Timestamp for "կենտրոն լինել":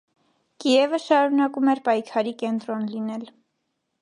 2.43-3.31